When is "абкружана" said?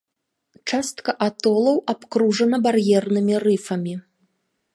1.93-2.57